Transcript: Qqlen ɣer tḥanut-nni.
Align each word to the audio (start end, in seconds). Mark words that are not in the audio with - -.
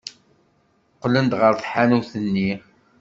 Qqlen 0.95 1.27
ɣer 1.39 1.53
tḥanut-nni. 1.55 2.51